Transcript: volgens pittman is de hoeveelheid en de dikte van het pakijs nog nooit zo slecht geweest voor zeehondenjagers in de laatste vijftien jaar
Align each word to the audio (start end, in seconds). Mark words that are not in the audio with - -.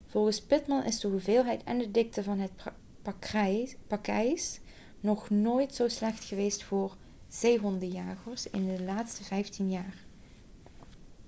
volgens 0.07 0.41
pittman 0.41 0.83
is 0.83 0.99
de 0.99 1.07
hoeveelheid 1.07 1.63
en 1.63 1.77
de 1.77 1.91
dikte 1.91 2.23
van 2.23 2.39
het 2.39 2.51
pakijs 3.87 4.59
nog 4.99 5.29
nooit 5.29 5.75
zo 5.75 5.87
slecht 5.87 6.23
geweest 6.23 6.63
voor 6.63 6.95
zeehondenjagers 7.27 8.49
in 8.49 8.75
de 8.75 8.83
laatste 8.83 9.23
vijftien 9.23 9.69
jaar 9.69 9.95